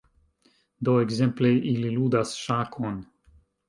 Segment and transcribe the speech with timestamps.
[0.89, 3.03] Do, ekzemple ili ludas ŝakon